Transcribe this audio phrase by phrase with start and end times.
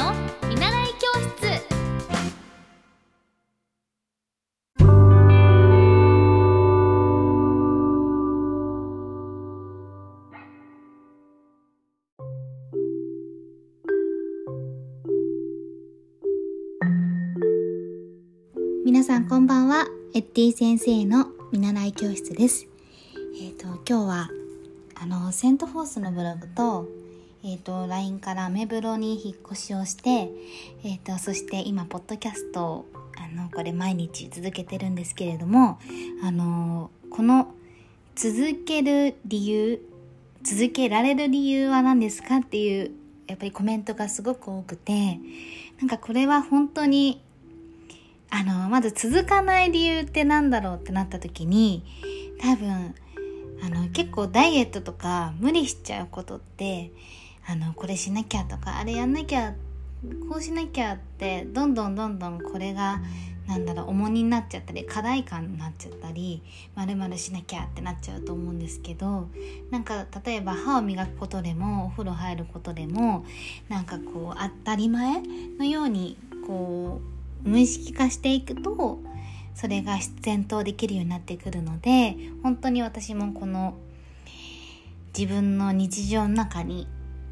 [0.00, 0.14] の
[0.48, 1.60] 見習い教室。
[18.86, 19.86] 皆さんこんばんは。
[20.14, 22.66] エッティ先生の見習い教室です。
[23.38, 24.30] えっ、と今日は
[24.94, 26.99] あのセントフォースのブログと
[27.42, 30.30] えっ、と LINE からアメブロに引っ越しをして
[30.84, 35.78] えっ、とそして今ポッドキャストをあのこれ毎日続けてるんですけれども
[36.22, 37.52] あのこの
[38.14, 39.80] 続ける理由
[40.42, 42.90] 続けられる理由は何ですかっていう
[43.26, 45.18] やっぱりコメントがすごく多くて
[45.78, 47.22] なんかこれは本当に
[48.30, 51.84] あのまず続かない理由ってなんだろうってなった時に
[52.40, 52.94] 多分
[53.62, 56.90] あの結構ダイエットとか無理しちゃうことって
[57.50, 59.54] あのこれしなきゃとかあれやんなきゃ
[60.28, 63.00] こうしなきゃってどんどんどんどんこれが
[63.48, 66.42] なんだろう重荷になっちゃったり課題感になっちゃったり
[66.76, 69.28] まるまるしなきゃってなっちゃうと思うんですけど
[69.72, 73.24] なんか例えば歯を磨くことでもお風呂入ることでも
[73.68, 75.20] なんかこう当たり前
[75.58, 76.16] のように
[76.46, 77.00] こ
[77.44, 79.00] う無意識化していくと
[79.56, 83.74] それが自然とできるようになってくるので本当に私もこの
[85.18, 86.86] 自分の日常の中に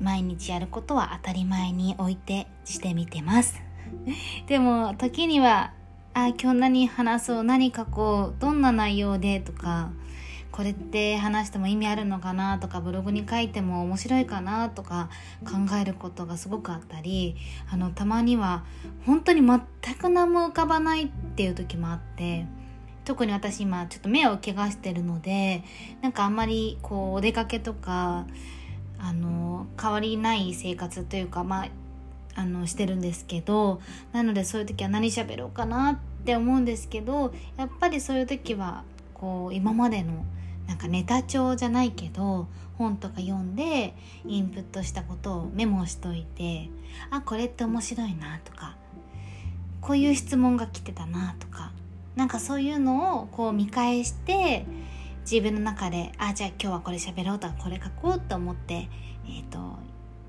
[0.00, 3.60] 毎日やることは当たり前に置いてしてみてます。
[4.46, 5.72] でも時には
[6.14, 9.90] あ今日何話そう何書こうどんな内容でとか
[10.52, 15.08] これって話しても意味あるのかなとかブログに書いても面白いかなとか
[15.44, 17.36] 考えることがすごくあったり
[17.70, 18.64] あのたまには
[19.06, 19.60] 本当に全
[19.94, 22.44] く何も浮かばないっていう時もあって
[23.04, 25.64] 特に私今ちょっと目を怪我してるので
[26.02, 28.26] なんかあんまりこうお出かけとか
[29.02, 31.68] あの変わりない生活というかまあ
[32.34, 33.80] あのしてるんですけど
[34.12, 40.24] なのでそういう時は何喋ろうかなって思うんですけどやっぱりそういう時はこう今までの
[40.66, 42.46] なんかネタ帳じゃないけど
[42.78, 43.94] 本とか読んで
[44.24, 46.70] インプットしたことをメモしといて
[47.10, 48.76] あこれって面白いなとか
[49.80, 51.72] こういう質問が来てたなとか
[52.16, 54.64] なんかそういうのをこう見返して
[55.22, 58.88] 自分の中であじゃあ今日はこれ喋ろうとかこれ書こうと思って
[59.26, 59.78] えっ、ー、と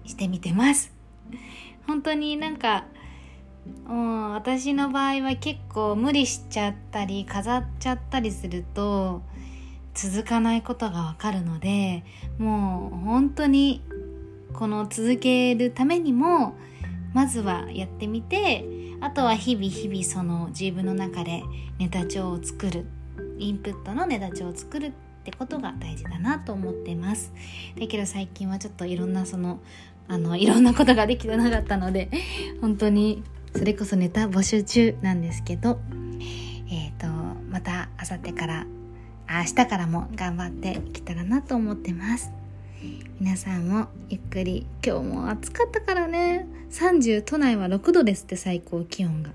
[0.06, 0.94] してみてます。
[1.88, 2.86] 本当になんか
[3.88, 9.22] うん私の場合は結構無理しちゃったり飾っちゃったりすると
[9.94, 12.04] 続かないことがわかるので
[12.38, 13.82] もう本当に
[14.54, 16.56] この続けるためにも
[17.14, 18.66] まずはやってみて
[19.02, 21.44] あとは日々日々その自分の中で
[21.80, 22.86] ネタ帳を作る。
[23.40, 24.92] インプットのネタ帳を作るっ
[25.24, 27.32] てことが大事だなと思ってます。
[27.80, 29.60] だけど最近はちょっといろんなその
[30.08, 32.10] あのいろんなことができてなかったので
[32.62, 33.24] 本当に
[33.56, 35.80] それこそネタ募集中なんですけど
[36.70, 37.08] えっ、ー、と
[37.50, 38.66] また明後日から
[39.30, 42.32] 明日からも頑張っていけたらなと思ってます。
[43.20, 46.48] 皆さんもゆっくり今日も暑かったからね。
[46.72, 49.30] 30都内は6度ですって最高気温が。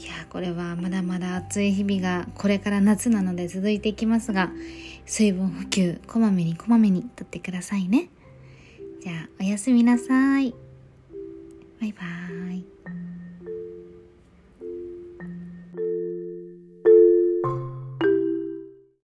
[0.00, 4.50] いやこれはまだまだ暑い日々がこれから夏なので続いていきますが
[5.04, 8.08] 水分補給こまめにこまめにとってくださいね。
[9.02, 10.54] じゃあおやすみなさい。
[11.80, 12.79] バイバーイ。